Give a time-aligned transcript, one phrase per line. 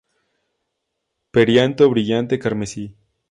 [1.29, 2.95] Perianto brillante carmesí.